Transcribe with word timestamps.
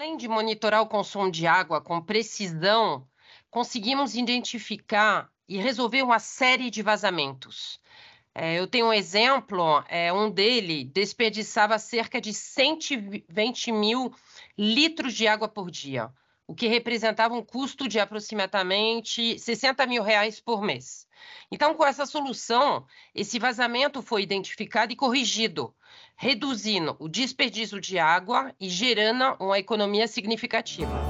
Além 0.00 0.16
de 0.16 0.26
monitorar 0.26 0.80
o 0.80 0.86
consumo 0.86 1.30
de 1.30 1.46
água 1.46 1.78
com 1.78 2.00
precisão, 2.00 3.06
conseguimos 3.50 4.14
identificar 4.14 5.30
e 5.46 5.58
resolver 5.58 6.00
uma 6.00 6.18
série 6.18 6.70
de 6.70 6.80
vazamentos. 6.80 7.78
É, 8.34 8.58
eu 8.58 8.66
tenho 8.66 8.86
um 8.86 8.94
exemplo, 8.94 9.84
é, 9.90 10.10
um 10.10 10.30
dele 10.30 10.84
desperdiçava 10.86 11.78
cerca 11.78 12.18
de 12.18 12.32
120 12.32 13.72
mil 13.72 14.10
litros 14.56 15.12
de 15.12 15.28
água 15.28 15.46
por 15.46 15.70
dia, 15.70 16.10
o 16.50 16.54
que 16.54 16.66
representava 16.66 17.32
um 17.32 17.44
custo 17.44 17.86
de 17.86 18.00
aproximadamente 18.00 19.38
60 19.38 19.86
mil 19.86 20.02
reais 20.02 20.40
por 20.40 20.60
mês. 20.60 21.06
Então, 21.48 21.74
com 21.74 21.86
essa 21.86 22.04
solução, 22.04 22.84
esse 23.14 23.38
vazamento 23.38 24.02
foi 24.02 24.24
identificado 24.24 24.92
e 24.92 24.96
corrigido, 24.96 25.72
reduzindo 26.16 26.96
o 26.98 27.08
desperdício 27.08 27.80
de 27.80 28.00
água 28.00 28.52
e 28.58 28.68
gerando 28.68 29.36
uma 29.38 29.60
economia 29.60 30.08
significativa. 30.08 31.09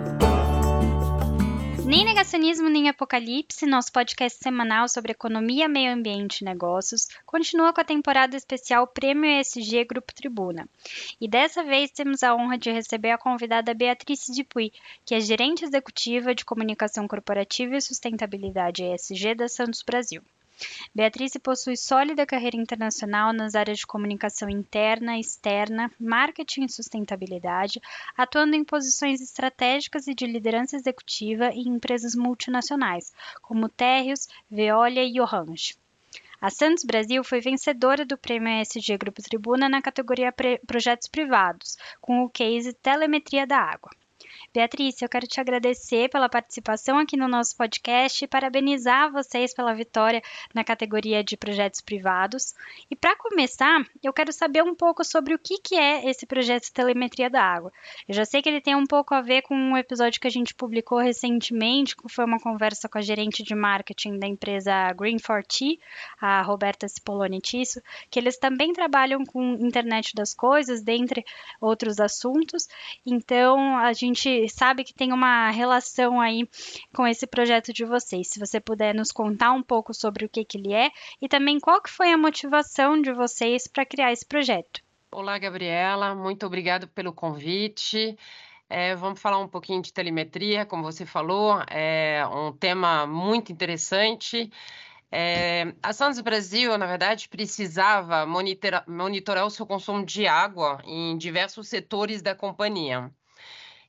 Nem 1.91 2.05
Negacionismo 2.05 2.69
Nem 2.69 2.87
Apocalipse, 2.87 3.65
nosso 3.65 3.91
podcast 3.91 4.41
semanal 4.41 4.87
sobre 4.87 5.11
economia, 5.11 5.67
meio 5.67 5.91
ambiente 5.91 6.39
e 6.39 6.45
negócios, 6.45 7.09
continua 7.25 7.73
com 7.73 7.81
a 7.81 7.83
temporada 7.83 8.37
especial 8.37 8.87
Prêmio 8.87 9.29
ESG 9.29 9.83
Grupo 9.83 10.13
Tribuna. 10.15 10.69
E 11.19 11.27
dessa 11.27 11.65
vez 11.65 11.91
temos 11.91 12.23
a 12.23 12.33
honra 12.33 12.57
de 12.57 12.71
receber 12.71 13.11
a 13.11 13.17
convidada 13.17 13.73
Beatriz 13.73 14.25
Dupuy, 14.29 14.71
que 15.05 15.13
é 15.13 15.19
gerente 15.19 15.65
executiva 15.65 16.33
de 16.33 16.45
comunicação 16.45 17.09
corporativa 17.09 17.75
e 17.75 17.81
sustentabilidade 17.81 18.85
ESG 18.85 19.35
da 19.35 19.49
Santos 19.49 19.83
Brasil. 19.83 20.21
Beatriz 20.93 21.33
possui 21.41 21.77
sólida 21.77 22.25
carreira 22.25 22.57
internacional 22.57 23.33
nas 23.33 23.55
áreas 23.55 23.79
de 23.79 23.87
comunicação 23.87 24.49
interna, 24.49 25.17
externa, 25.17 25.91
marketing 25.99 26.65
e 26.65 26.71
sustentabilidade, 26.71 27.81
atuando 28.17 28.55
em 28.55 28.63
posições 28.63 29.21
estratégicas 29.21 30.07
e 30.07 30.13
de 30.13 30.25
liderança 30.25 30.75
executiva 30.75 31.49
em 31.49 31.67
empresas 31.67 32.15
multinacionais, 32.15 33.11
como 33.41 33.69
Terrios, 33.69 34.27
Veolia 34.49 35.03
e 35.03 35.19
Orange. 35.19 35.75
A 36.41 36.49
Santos 36.49 36.83
Brasil 36.83 37.23
foi 37.23 37.39
vencedora 37.39 38.03
do 38.03 38.17
Prêmio 38.17 38.61
ESG 38.61 38.97
Grupo 38.97 39.21
Tribuna 39.21 39.69
na 39.69 39.79
categoria 39.79 40.33
Projetos 40.65 41.07
Privados, 41.07 41.77
com 42.01 42.23
o 42.23 42.29
case 42.29 42.73
Telemetria 42.73 43.45
da 43.45 43.59
Água. 43.59 43.91
Beatriz, 44.53 45.01
eu 45.01 45.07
quero 45.07 45.25
te 45.25 45.39
agradecer 45.39 46.09
pela 46.09 46.27
participação 46.27 46.97
aqui 46.97 47.15
no 47.15 47.25
nosso 47.25 47.55
podcast 47.55 48.21
e 48.21 48.27
parabenizar 48.27 49.09
vocês 49.09 49.53
pela 49.53 49.73
vitória 49.73 50.21
na 50.53 50.61
categoria 50.61 51.23
de 51.23 51.37
projetos 51.37 51.79
privados. 51.79 52.53
E 52.89 52.95
para 52.95 53.15
começar, 53.15 53.81
eu 54.03 54.11
quero 54.11 54.33
saber 54.33 54.61
um 54.61 54.75
pouco 54.75 55.05
sobre 55.05 55.33
o 55.33 55.39
que, 55.39 55.57
que 55.57 55.75
é 55.75 56.09
esse 56.09 56.25
projeto 56.25 56.63
de 56.63 56.73
telemetria 56.73 57.29
da 57.29 57.41
água. 57.41 57.71
Eu 58.05 58.13
já 58.13 58.25
sei 58.25 58.41
que 58.41 58.49
ele 58.49 58.59
tem 58.59 58.75
um 58.75 58.85
pouco 58.85 59.15
a 59.15 59.21
ver 59.21 59.41
com 59.43 59.55
um 59.55 59.77
episódio 59.77 60.19
que 60.19 60.27
a 60.27 60.31
gente 60.31 60.53
publicou 60.53 60.97
recentemente, 60.97 61.95
que 61.95 62.09
foi 62.09 62.25
uma 62.25 62.37
conversa 62.39 62.89
com 62.89 62.97
a 62.97 63.01
gerente 63.01 63.43
de 63.43 63.55
marketing 63.55 64.19
da 64.19 64.27
empresa 64.27 64.91
Green 64.91 65.15
4T, 65.15 65.79
a 66.19 66.41
Roberta 66.41 66.89
Cipoloni 66.89 67.39
Tisso, 67.39 67.81
que 68.09 68.19
eles 68.19 68.37
também 68.37 68.73
trabalham 68.73 69.23
com 69.23 69.53
internet 69.53 70.13
das 70.13 70.33
coisas, 70.33 70.81
dentre 70.81 71.23
outros 71.61 72.01
assuntos. 72.01 72.67
Então, 73.05 73.77
a 73.77 73.93
gente 73.93 74.40
sabe 74.49 74.83
que 74.83 74.93
tem 74.93 75.11
uma 75.11 75.49
relação 75.51 76.19
aí 76.19 76.47
com 76.93 77.05
esse 77.07 77.25
projeto 77.27 77.73
de 77.73 77.85
vocês. 77.85 78.29
Se 78.29 78.39
você 78.39 78.59
puder 78.59 78.93
nos 78.93 79.11
contar 79.11 79.51
um 79.51 79.63
pouco 79.63 79.93
sobre 79.93 80.25
o 80.25 80.29
que, 80.29 80.45
que 80.45 80.57
ele 80.57 80.73
é 80.73 80.89
e 81.21 81.27
também 81.27 81.59
qual 81.59 81.81
que 81.81 81.89
foi 81.89 82.11
a 82.11 82.17
motivação 82.17 83.01
de 83.01 83.11
vocês 83.13 83.67
para 83.67 83.85
criar 83.85 84.11
esse 84.11 84.25
projeto. 84.25 84.81
Olá, 85.11 85.37
Gabriela, 85.37 86.15
muito 86.15 86.45
obrigado 86.45 86.87
pelo 86.87 87.11
convite. 87.11 88.17
É, 88.69 88.95
vamos 88.95 89.19
falar 89.19 89.37
um 89.39 89.47
pouquinho 89.49 89.81
de 89.81 89.91
telemetria, 89.91 90.65
como 90.65 90.83
você 90.83 91.05
falou, 91.05 91.61
é 91.69 92.25
um 92.25 92.53
tema 92.53 93.05
muito 93.05 93.51
interessante. 93.51 94.49
É, 95.11 95.73
a 95.83 95.91
Santos 95.91 96.21
Brasil, 96.21 96.77
na 96.77 96.85
verdade, 96.85 97.27
precisava 97.27 98.25
monitorar, 98.25 98.85
monitorar 98.87 99.45
o 99.45 99.49
seu 99.49 99.65
consumo 99.65 100.05
de 100.05 100.25
água 100.25 100.81
em 100.85 101.17
diversos 101.17 101.67
setores 101.67 102.21
da 102.21 102.33
companhia. 102.33 103.11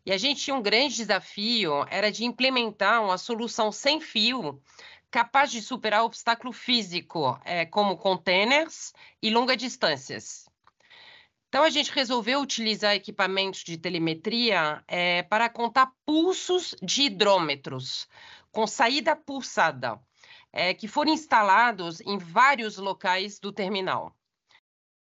E 0.04 0.12
a 0.12 0.18
gente 0.18 0.42
tinha 0.42 0.56
um 0.56 0.62
grande 0.62 0.96
desafio, 0.96 1.86
era 1.88 2.10
de 2.10 2.24
implementar 2.24 3.02
uma 3.02 3.16
solução 3.16 3.70
sem 3.70 4.00
fio 4.00 4.60
capaz 5.10 5.50
de 5.50 5.60
superar 5.60 6.02
o 6.02 6.06
obstáculo 6.06 6.52
físico, 6.52 7.38
é, 7.44 7.66
como 7.66 7.98
containers 7.98 8.94
e 9.22 9.28
longas 9.30 9.58
distâncias. 9.58 10.48
Então, 11.48 11.62
a 11.62 11.70
gente 11.70 11.92
resolveu 11.92 12.40
utilizar 12.40 12.94
equipamentos 12.94 13.62
de 13.62 13.76
telemetria 13.76 14.82
é, 14.88 15.22
para 15.22 15.50
contar 15.50 15.92
pulsos 16.06 16.74
de 16.82 17.02
hidrômetros 17.02 18.08
com 18.50 18.66
saída 18.66 19.14
pulsada, 19.14 20.00
é, 20.50 20.72
que 20.72 20.88
foram 20.88 21.12
instalados 21.12 22.00
em 22.00 22.16
vários 22.16 22.78
locais 22.78 23.38
do 23.38 23.52
terminal. 23.52 24.16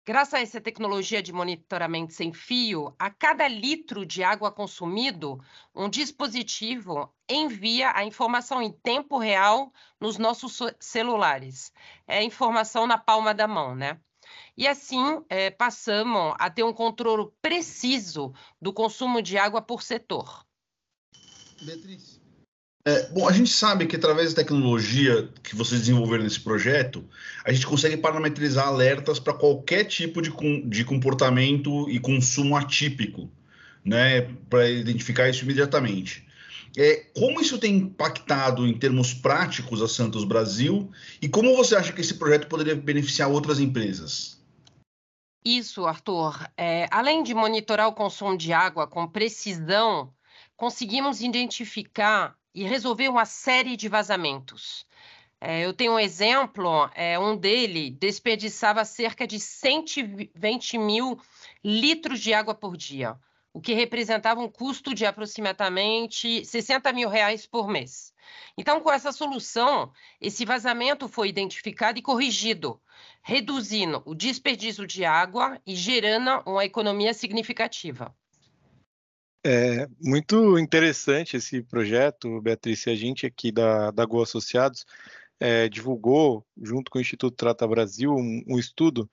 Graças 0.09 0.34
a 0.34 0.40
essa 0.40 0.59
tecnologia 0.59 1.22
de 1.22 1.31
monitoramento 1.31 2.14
sem 2.14 2.34
fio, 2.34 2.96
a 2.97 3.12
cada 3.12 3.47
litro 3.47 4.03
de 4.03 4.24
água 4.24 4.52
consumido, 4.52 5.40
um 5.75 5.88
dispositivo 5.88 7.14
envia 7.30 7.92
a 7.96 8.03
informação 8.03 8.59
em 8.59 8.72
tempo 8.72 9.19
real 9.19 9.72
nos 10.02 10.18
nossos 10.18 10.58
celulares. 10.80 11.72
É 12.08 12.24
informação 12.24 12.88
na 12.88 12.98
palma 12.98 13.36
da 13.36 13.48
mão, 13.48 13.75
né? 13.75 14.02
E 14.58 14.68
assim 14.68 15.24
é, 15.30 15.52
passamos 15.52 16.34
a 16.40 16.50
ter 16.50 16.64
um 16.64 16.74
controle 16.74 17.30
preciso 17.40 18.34
do 18.59 18.74
consumo 18.74 19.22
de 19.22 19.38
água 19.38 19.62
por 19.62 19.84
setor. 19.84 20.44
Beatriz, 21.62 22.19
é, 22.86 23.10
bom, 23.10 23.28
a 23.28 23.32
gente 23.34 23.50
sabe 23.50 23.86
que 23.86 23.96
através 23.96 24.34
da 24.34 24.42
tecnologia 24.42 25.30
que 25.44 25.56
vocês 25.56 25.82
desenvolveram 25.82 26.24
nesse 26.24 26.40
projeto, 26.40 27.04
a 27.44 27.52
gente 27.52 27.68
consegue 27.68 27.98
parametrizar 27.98 28.68
alertas 28.68 29.20
para 29.20 29.34
qualquer 29.34 29.84
tipo 29.84 30.22
de, 30.22 30.32
de 30.66 30.86
comportamento 30.86 31.90
e 31.90 32.00
consumo 32.00 32.56
atípico, 32.56 33.30
né, 33.84 34.22
para 34.50 34.70
identificar 34.70 35.30
isso 35.30 35.44
imediatamente. 35.44 36.26
É, 36.78 37.08
como 37.18 37.42
isso 37.42 37.58
tem 37.58 37.76
impactado 37.76 38.66
em 38.66 38.78
termos 38.78 39.14
práticos 39.14 39.82
a 39.82 39.88
Santos 39.88 40.24
Brasil 40.24 40.90
e 41.22 41.28
como 41.28 41.56
você 41.56 41.76
acha 41.76 41.92
que 41.92 42.00
esse 42.00 42.14
projeto 42.14 42.48
poderia 42.48 42.76
beneficiar 42.76 43.30
outras 43.30 43.60
empresas? 43.60 44.40
Isso, 45.44 45.86
Arthur. 45.86 46.48
É, 46.56 46.88
além 46.92 47.24
de 47.24 47.34
monitorar 47.34 47.88
o 47.88 47.94
consumo 47.94 48.38
de 48.38 48.54
água 48.54 48.88
com 48.88 49.08
precisão, 49.08 50.14
conseguimos 50.56 51.22
identificar 51.22 52.39
e 52.54 52.64
resolver 52.64 53.10
uma 53.10 53.26
série 53.26 53.76
de 53.76 53.88
vazamentos. 53.88 54.86
É, 55.42 55.66
eu 55.66 55.74
tenho 55.74 55.94
um 55.94 56.00
exemplo, 56.00 56.90
é, 56.94 57.18
um 57.18 57.38
dele 57.38 57.92
desperdiçava 57.92 58.84
cerca 58.84 59.26
de 59.26 59.40
120 59.40 60.78
mil 60.78 61.20
litros 61.64 62.20
de 62.20 62.34
água 62.34 62.54
por 62.54 62.76
dia, 62.76 63.18
o 63.54 63.62
que 63.62 63.74
representava 63.74 64.42
um 64.42 64.50
custo 64.50 64.94
de 64.94 65.06
aproximadamente 65.06 66.44
60 66.44 66.92
mil 66.92 67.07
reais 67.07 67.48
por 67.48 67.69
mês. 67.69 68.13
Então, 68.57 68.81
com 68.81 68.92
essa 68.92 69.13
solução, 69.13 69.94
esse 70.19 70.44
vazamento 70.44 71.07
foi 71.07 71.30
identificado 71.30 71.98
e 71.98 72.01
corrigido, 72.01 72.80
reduzindo 73.22 74.04
o 74.06 74.13
desperdício 74.13 74.86
de 74.86 75.06
água 75.06 75.60
e 75.66 75.74
gerando 75.74 76.44
uma 76.46 76.66
economia 76.66 77.13
significativa. 77.13 78.13
É 79.44 79.88
muito 80.01 80.59
interessante 80.59 81.38
esse 81.38 81.62
projeto, 81.62 82.41
Beatriz. 82.41 82.86
A 82.88 82.95
gente 82.95 83.25
aqui 83.25 83.51
da, 83.51 83.89
da 83.91 84.06
Go 84.06 84.21
Associados 84.21 84.86
é, 85.39 85.69
divulgou, 85.69 86.45
junto 86.62 86.91
com 86.91 86.97
o 86.97 87.01
Instituto 87.01 87.36
Trata 87.36 87.65
Brasil, 87.65 88.13
um, 88.13 88.44
um 88.47 88.59
estudo 88.59 89.09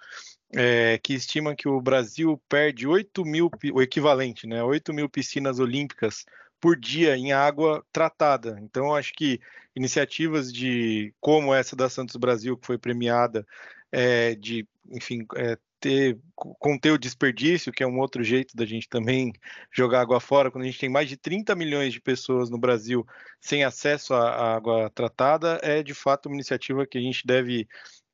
é, 0.53 0.99
que 0.99 1.15
estima 1.15 1.55
que 1.55 1.69
o 1.69 1.81
Brasil 1.81 2.41
perde 2.49 2.87
8 2.87 3.25
mil, 3.25 3.51
o 3.73 3.81
equivalente, 3.81 4.47
né, 4.47 4.63
8 4.63 4.93
mil 4.93 5.09
piscinas 5.09 5.61
olímpicas 5.61 6.25
por 6.61 6.77
dia 6.77 7.17
em 7.17 7.33
água 7.33 7.85
tratada. 7.93 8.59
Então, 8.61 8.95
acho 8.95 9.13
que 9.13 9.41
iniciativas 9.75 10.53
de 10.53 11.15
como 11.21 11.55
essa 11.55 11.77
da 11.77 11.89
Santos 11.89 12.17
Brasil, 12.17 12.57
que 12.57 12.67
foi 12.67 12.79
premiada, 12.79 13.47
é, 13.93 14.35
de, 14.35 14.67
enfim, 14.91 15.25
é, 15.37 15.57
ter 15.81 16.19
conter 16.35 16.93
o 16.93 16.99
desperdício, 16.99 17.73
que 17.73 17.83
é 17.83 17.87
um 17.87 17.99
outro 17.99 18.23
jeito 18.23 18.57
da 18.57 18.67
gente 18.67 18.89
também 18.89 19.33
jogar 19.73 20.03
água 20.03 20.21
fora, 20.21 20.51
quando 20.51 20.65
a 20.65 20.67
gente 20.67 20.79
tem 20.79 20.89
mais 20.89 21.09
de 21.09 21.17
30 21.17 21.55
milhões 21.55 21.93
de 21.93 22.01
pessoas 22.01 22.51
no 22.51 22.59
Brasil 22.59 23.07
sem 23.41 23.65
acesso 23.65 24.15
à 24.15 24.55
água 24.55 24.91
tratada, 24.91 25.59
é 25.63 25.83
de 25.83 25.95
fato 25.95 26.27
uma 26.27 26.37
iniciativa 26.37 26.87
que 26.87 26.99
a 26.99 27.01
gente 27.01 27.27
deve 27.27 27.67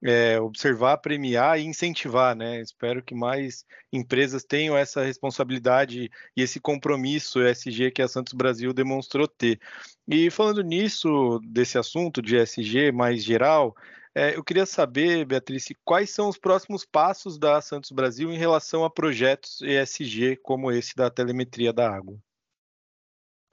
é, 0.05 0.41
observar, 0.41 0.99
premiar 0.99 1.61
e 1.61 1.65
incentivar, 1.65 2.35
né? 2.35 2.61
Espero 2.61 3.03
que 3.03 3.15
mais 3.15 3.65
empresas 3.93 4.45
tenham 4.45 4.77
essa 4.77 5.03
responsabilidade 5.03 6.11
e 6.37 6.43
esse 6.43 6.59
compromisso 6.59 7.41
ESG 7.41 7.93
que 7.93 8.03
a 8.03 8.09
Santos 8.09 8.33
Brasil 8.33 8.73
demonstrou 8.73 9.29
ter. 9.29 9.61
E 10.09 10.29
falando 10.31 10.63
nisso, 10.63 11.41
desse 11.45 11.79
assunto 11.79 12.21
de 12.21 12.37
ESG 12.37 12.91
mais 12.91 13.23
geral, 13.23 13.77
é, 14.15 14.37
eu 14.37 14.45
queria 14.45 14.67
saber, 14.67 15.25
Beatriz, 15.25 15.69
quais 15.85 16.11
são 16.11 16.29
os 16.29 16.37
próximos 16.37 16.85
passos 16.85 17.39
da 17.39 17.61
Santos 17.63 17.91
Brasil 17.91 18.31
em 18.31 18.37
relação 18.37 18.85
a 18.85 18.91
projetos 18.91 19.63
ESG 19.63 20.37
como 20.43 20.71
esse 20.71 20.95
da 20.95 21.11
telemetria 21.11 21.73
da 21.73 21.91
água. 21.91 22.19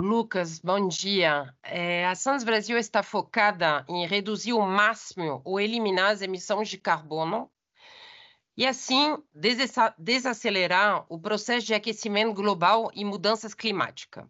Lucas, 0.02 0.60
bom 0.60 0.88
dia. 0.88 1.54
É, 1.64 2.06
a 2.06 2.16
Santos 2.16 2.44
Brasil 2.44 2.78
está 2.78 3.04
focada 3.04 3.86
em 3.88 4.06
reduzir 4.06 4.54
o 4.54 4.62
máximo 4.62 5.42
ou 5.46 5.60
eliminar 5.60 6.12
as 6.12 6.22
emissões 6.22 6.70
de 6.70 6.78
carbono 6.78 7.50
e, 8.56 8.66
assim, 8.66 9.18
desacelerar 9.98 11.06
o 11.08 11.18
processo 11.18 11.66
de 11.66 11.74
aquecimento 11.74 12.34
global 12.34 12.92
e 12.94 13.06
mudanças 13.06 13.54
climáticas. 13.54 14.26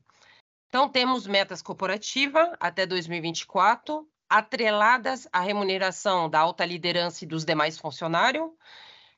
Então, 0.67 0.87
temos 0.87 1.25
metas 1.25 1.63
corporativas 1.63 2.47
até 2.59 2.85
2024, 2.85 4.07
atreladas 4.29 5.27
à 5.33 5.39
remuneração 5.39 6.29
da 6.29 6.39
alta 6.39 6.65
liderança 6.65 7.23
e 7.23 7.27
dos 7.27 7.43
demais 7.43 7.77
funcionários, 7.77 8.49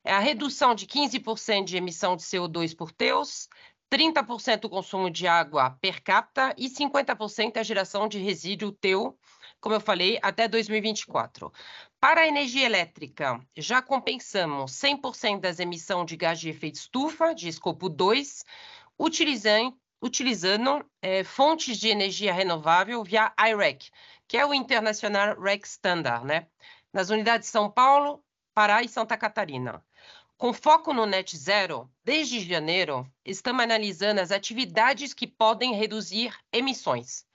é 0.04 0.14
a 0.14 0.20
redução 0.20 0.74
de 0.74 0.88
15% 0.88 1.66
de 1.66 1.78
emissão 1.78 2.16
de 2.16 2.24
CO2 2.24 2.76
por 2.76 2.92
teus, 2.92 3.48
30% 3.92 4.66
o 4.66 4.70
consumo 4.70 5.10
de 5.12 5.28
água 5.28 5.78
per 5.82 6.02
capita 6.02 6.56
e 6.58 6.70
50% 6.70 7.58
a 7.58 7.64
geração 7.64 8.08
de 8.08 8.18
resíduo 8.18 8.72
teu, 8.72 9.18
como 9.60 9.76
eu 9.76 9.82
falei, 9.82 10.18
até 10.24 10.48
2024. 10.48 11.52
Para 12.00 12.22
a 12.22 12.28
energia 12.28 12.66
elétrica, 12.66 13.40
já 13.56 13.82
compensamos 13.82 14.72
100% 14.72 15.42
das 15.42 15.60
emissões 15.60 16.08
de 16.08 16.16
gás 16.16 16.40
de 16.40 16.50
efeito 16.50 16.76
estufa, 16.76 17.36
de 17.36 17.50
escopo 17.50 17.90
2, 17.90 18.44
utilizando, 18.98 19.78
utilizando 20.02 20.84
é, 21.02 21.24
fontes 21.24 21.78
de 21.78 21.90
energia 21.90 22.34
renovável 22.34 23.04
via 23.04 23.32
IREC, 23.38 23.92
que 24.28 24.38
é 24.38 24.46
o 24.46 24.54
International 24.54 25.40
REC 25.40 25.66
Standard, 25.66 26.26
né? 26.26 26.48
nas 26.92 27.10
unidades 27.10 27.48
de 27.48 27.52
São 27.52 27.70
Paulo, 27.70 28.24
Pará 28.54 28.82
e 28.82 28.90
Santa 28.90 29.16
Catarina. 29.16 29.84
Com 30.38 30.52
foco 30.54 30.92
no 30.92 31.06
net 31.06 31.38
zero, 31.38 31.90
desde 32.04 32.40
janeiro, 32.40 33.08
estamos 33.24 33.64
analisando 33.64 34.20
as 34.20 34.32
atividades 34.32 35.14
que 35.14 35.28
podem 35.28 35.76
reduzir 35.76 36.36
emissões. 36.52 37.26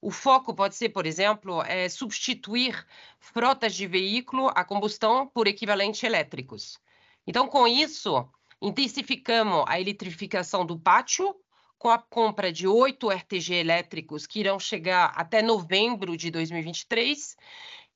O 0.00 0.10
foco 0.10 0.54
pode 0.54 0.76
ser, 0.76 0.90
por 0.90 1.04
exemplo, 1.04 1.62
é 1.62 1.88
substituir 1.88 2.86
frotas 3.18 3.74
de 3.74 3.86
veículo 3.86 4.52
a 4.54 4.64
combustão 4.64 5.26
por 5.26 5.48
equivalentes 5.48 6.02
elétricos. 6.02 6.78
Então, 7.26 7.48
com 7.48 7.66
isso, 7.66 8.28
intensificamos 8.60 9.64
a 9.66 9.80
eletrificação 9.80 10.64
do 10.64 10.78
pátio 10.78 11.34
com 11.78 11.88
a 11.90 11.98
compra 11.98 12.52
de 12.52 12.66
oito 12.66 13.10
RTG 13.10 13.54
elétricos 13.54 14.26
que 14.26 14.40
irão 14.40 14.58
chegar 14.58 15.12
até 15.16 15.42
novembro 15.42 16.16
de 16.16 16.30
2023 16.30 17.36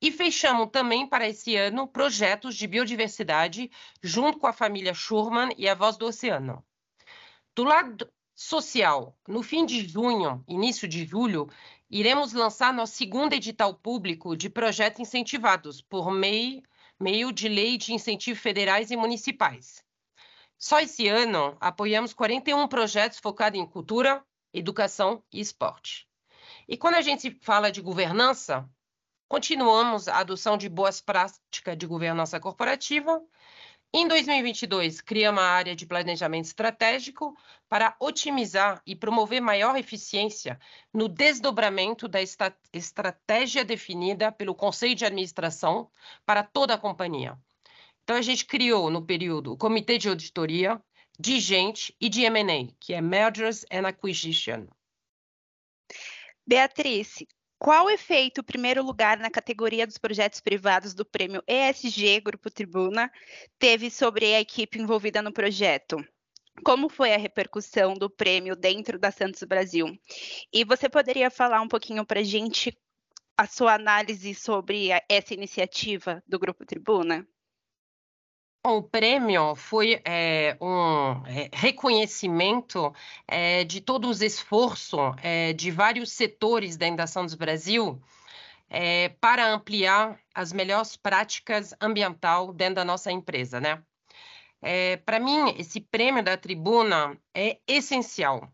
e 0.00 0.12
fechamos 0.12 0.68
também 0.70 1.06
para 1.06 1.28
esse 1.28 1.56
ano 1.56 1.88
projetos 1.88 2.54
de 2.56 2.66
biodiversidade 2.66 3.70
junto 4.02 4.38
com 4.38 4.46
a 4.46 4.52
família 4.52 4.94
Schurman 4.94 5.50
e 5.56 5.68
a 5.68 5.74
Voz 5.74 5.96
do 5.96 6.06
Oceano. 6.06 6.64
Do 7.54 7.64
lado 7.64 8.08
social, 8.34 9.18
no 9.26 9.42
fim 9.42 9.66
de 9.66 9.86
junho, 9.88 10.44
início 10.46 10.86
de 10.86 11.04
julho, 11.04 11.48
iremos 11.90 12.32
lançar 12.32 12.72
nosso 12.72 12.94
segundo 12.94 13.32
edital 13.32 13.74
público 13.74 14.36
de 14.36 14.48
projetos 14.48 15.00
incentivados 15.00 15.80
por 15.80 16.12
meio, 16.12 16.62
meio 17.00 17.32
de 17.32 17.48
lei 17.48 17.76
de 17.76 17.92
incentivos 17.92 18.40
federais 18.40 18.90
e 18.90 18.96
municipais. 18.96 19.82
Só 20.58 20.80
esse 20.80 21.06
ano, 21.06 21.56
apoiamos 21.60 22.12
41 22.12 22.66
projetos 22.66 23.20
focados 23.20 23.60
em 23.60 23.64
cultura, 23.64 24.24
educação 24.52 25.22
e 25.32 25.38
esporte. 25.38 26.08
E 26.66 26.76
quando 26.76 26.96
a 26.96 27.00
gente 27.00 27.38
fala 27.42 27.70
de 27.70 27.80
governança, 27.80 28.68
continuamos 29.28 30.08
a 30.08 30.18
adoção 30.18 30.58
de 30.58 30.68
boas 30.68 31.00
práticas 31.00 31.78
de 31.78 31.86
governança 31.86 32.40
corporativa. 32.40 33.22
Em 33.94 34.08
2022, 34.08 35.00
criamos 35.00 35.40
a 35.40 35.46
área 35.46 35.76
de 35.76 35.86
planejamento 35.86 36.46
estratégico 36.46 37.36
para 37.68 37.94
otimizar 38.00 38.82
e 38.84 38.96
promover 38.96 39.40
maior 39.40 39.76
eficiência 39.76 40.58
no 40.92 41.08
desdobramento 41.08 42.08
da 42.08 42.18
estratégia 42.72 43.64
definida 43.64 44.32
pelo 44.32 44.56
Conselho 44.56 44.96
de 44.96 45.06
Administração 45.06 45.88
para 46.26 46.42
toda 46.42 46.74
a 46.74 46.78
companhia. 46.78 47.38
Então, 48.08 48.16
a 48.16 48.22
gente 48.22 48.46
criou 48.46 48.88
no 48.88 49.04
período 49.04 49.52
o 49.52 49.56
Comitê 49.58 49.98
de 49.98 50.08
Auditoria, 50.08 50.82
de 51.20 51.38
Gente 51.38 51.94
e 52.00 52.08
de 52.08 52.22
M&A, 52.22 52.72
que 52.80 52.94
é 52.94 53.02
Mergers 53.02 53.66
and 53.70 53.86
Acquisition. 53.86 54.66
Beatriz, 56.46 57.22
qual 57.58 57.90
efeito 57.90 58.38
o 58.38 58.42
primeiro 58.42 58.82
lugar 58.82 59.18
na 59.18 59.30
categoria 59.30 59.86
dos 59.86 59.98
projetos 59.98 60.40
privados 60.40 60.94
do 60.94 61.04
prêmio 61.04 61.42
ESG 61.46 62.22
Grupo 62.22 62.50
Tribuna 62.50 63.12
teve 63.58 63.90
sobre 63.90 64.34
a 64.34 64.40
equipe 64.40 64.78
envolvida 64.78 65.20
no 65.20 65.30
projeto? 65.30 66.02
Como 66.64 66.88
foi 66.88 67.12
a 67.12 67.18
repercussão 67.18 67.92
do 67.92 68.08
prêmio 68.08 68.56
dentro 68.56 68.98
da 68.98 69.10
Santos 69.10 69.42
Brasil? 69.42 69.86
E 70.50 70.64
você 70.64 70.88
poderia 70.88 71.30
falar 71.30 71.60
um 71.60 71.68
pouquinho 71.68 72.06
para 72.06 72.20
a 72.20 72.24
gente 72.24 72.74
a 73.36 73.46
sua 73.46 73.74
análise 73.74 74.34
sobre 74.34 74.88
essa 75.10 75.34
iniciativa 75.34 76.22
do 76.26 76.38
Grupo 76.38 76.64
Tribuna? 76.64 77.28
O 78.64 78.82
prêmio 78.82 79.54
foi 79.54 80.00
é, 80.04 80.56
um 80.60 81.22
é, 81.26 81.48
reconhecimento 81.52 82.92
é, 83.26 83.64
de 83.64 83.80
todos 83.80 84.10
os 84.10 84.22
esforços 84.22 84.98
de 85.56 85.70
vários 85.70 86.12
setores 86.12 86.76
da 86.76 86.86
Indação 86.86 87.24
do 87.26 87.36
Brasil 87.36 88.00
para 89.20 89.50
ampliar 89.50 90.20
as 90.34 90.52
melhores 90.52 90.96
práticas 90.96 91.74
ambiental 91.80 92.52
dentro 92.52 92.76
da 92.76 92.84
nossa 92.84 93.10
empresa, 93.10 93.60
né? 93.60 93.82
para 95.06 95.20
mim, 95.20 95.54
esse 95.56 95.80
prêmio 95.80 96.22
da 96.22 96.36
tribuna 96.36 97.16
é 97.34 97.58
essencial, 97.66 98.52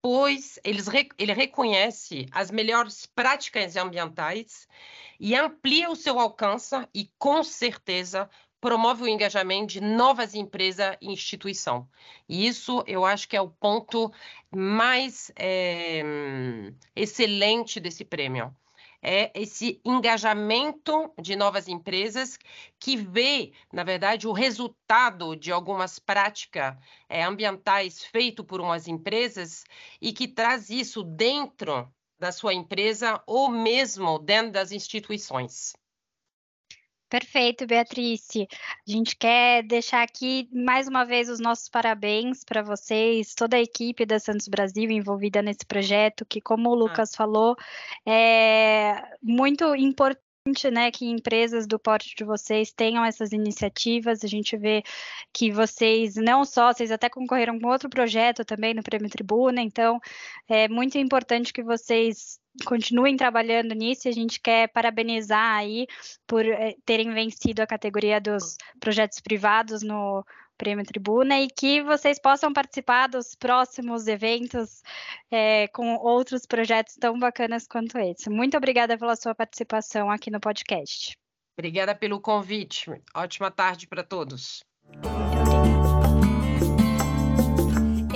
pois 0.00 0.58
eles, 0.64 0.86
ele 1.18 1.32
reconhece 1.34 2.26
as 2.30 2.50
melhores 2.50 3.04
práticas 3.04 3.76
ambientais 3.76 4.66
e 5.20 5.34
amplia 5.34 5.90
o 5.90 5.96
seu 5.96 6.18
alcance 6.18 6.74
e, 6.94 7.10
com 7.18 7.42
certeza, 7.42 8.30
promove 8.64 9.02
o 9.02 9.08
engajamento 9.08 9.74
de 9.74 9.80
novas 9.82 10.34
empresas 10.34 10.96
e 10.98 11.12
instituição. 11.12 11.86
E 12.26 12.46
isso 12.46 12.82
eu 12.86 13.04
acho 13.04 13.28
que 13.28 13.36
é 13.36 13.40
o 13.42 13.50
ponto 13.50 14.10
mais 14.50 15.30
é, 15.36 16.02
excelente 16.96 17.78
desse 17.78 18.06
prêmio. 18.06 18.56
É 19.02 19.30
esse 19.38 19.82
engajamento 19.84 21.12
de 21.20 21.36
novas 21.36 21.68
empresas 21.68 22.38
que 22.80 22.96
vê, 22.96 23.52
na 23.70 23.84
verdade, 23.84 24.26
o 24.26 24.32
resultado 24.32 25.36
de 25.36 25.52
algumas 25.52 25.98
práticas 25.98 26.74
é, 27.06 27.22
ambientais 27.22 28.02
feito 28.02 28.42
por 28.42 28.62
umas 28.62 28.88
empresas 28.88 29.62
e 30.00 30.10
que 30.10 30.26
traz 30.26 30.70
isso 30.70 31.02
dentro 31.02 31.86
da 32.18 32.32
sua 32.32 32.54
empresa 32.54 33.22
ou 33.26 33.50
mesmo 33.50 34.18
dentro 34.18 34.52
das 34.52 34.72
instituições. 34.72 35.74
Perfeito, 37.14 37.64
Beatriz. 37.64 38.26
A 38.36 38.90
gente 38.90 39.14
quer 39.14 39.62
deixar 39.62 40.02
aqui 40.02 40.48
mais 40.52 40.88
uma 40.88 41.04
vez 41.04 41.28
os 41.28 41.38
nossos 41.38 41.68
parabéns 41.68 42.42
para 42.42 42.60
vocês, 42.60 43.36
toda 43.36 43.56
a 43.56 43.60
equipe 43.60 44.04
da 44.04 44.18
Santos 44.18 44.48
Brasil 44.48 44.90
envolvida 44.90 45.40
nesse 45.40 45.64
projeto, 45.64 46.26
que, 46.26 46.40
como 46.40 46.70
o. 46.70 46.74
Lucas 46.74 47.14
ah. 47.14 47.16
falou, 47.16 47.54
é 48.04 49.00
muito 49.22 49.76
importante 49.76 50.72
né, 50.72 50.90
que 50.90 51.06
empresas 51.06 51.68
do 51.68 51.78
porte 51.78 52.16
de 52.16 52.24
vocês 52.24 52.72
tenham 52.72 53.04
essas 53.04 53.30
iniciativas. 53.30 54.24
A 54.24 54.26
gente 54.26 54.56
vê 54.56 54.82
que 55.32 55.52
vocês 55.52 56.16
não 56.16 56.44
só, 56.44 56.72
vocês 56.72 56.90
até 56.90 57.08
concorreram 57.08 57.60
com 57.60 57.68
outro 57.68 57.88
projeto 57.88 58.44
também 58.44 58.74
no 58.74 58.82
Prêmio 58.82 59.08
Tribuna, 59.08 59.62
então 59.62 60.00
é 60.48 60.66
muito 60.66 60.98
importante 60.98 61.52
que 61.52 61.62
vocês 61.62 62.40
continuem 62.64 63.16
trabalhando 63.16 63.74
nisso 63.74 64.06
e 64.06 64.10
a 64.10 64.12
gente 64.12 64.40
quer 64.40 64.68
parabenizar 64.68 65.56
aí 65.56 65.86
por 66.26 66.44
eh, 66.46 66.76
terem 66.84 67.12
vencido 67.12 67.62
a 67.62 67.66
categoria 67.66 68.20
dos 68.20 68.56
projetos 68.78 69.20
privados 69.20 69.82
no 69.82 70.24
Prêmio 70.56 70.84
Tribuna 70.84 71.40
e 71.40 71.48
que 71.48 71.82
vocês 71.82 72.18
possam 72.18 72.52
participar 72.52 73.08
dos 73.08 73.34
próximos 73.34 74.06
eventos 74.06 74.82
é, 75.30 75.68
com 75.68 75.96
outros 75.96 76.46
projetos 76.46 76.94
tão 76.96 77.18
bacanas 77.18 77.66
quanto 77.66 77.98
esse. 77.98 78.30
Muito 78.30 78.56
obrigada 78.56 78.96
pela 78.96 79.16
sua 79.16 79.34
participação 79.34 80.10
aqui 80.10 80.30
no 80.30 80.40
podcast. 80.40 81.16
Obrigada 81.58 81.94
pelo 81.94 82.20
convite. 82.20 82.90
Ótima 83.14 83.50
tarde 83.50 83.86
para 83.86 84.02
todos. 84.02 84.64